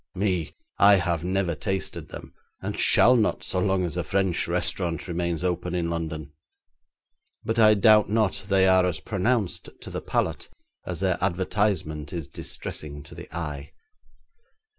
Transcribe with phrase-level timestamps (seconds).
[0.15, 0.55] Me!
[0.79, 5.43] I have never tasted them, and shall not so long as a French restaurant remains
[5.43, 6.31] open in London.
[7.45, 10.49] But I doubt not they are as pronounced to the palate
[10.87, 13.73] as their advertisement is distressing to the eye.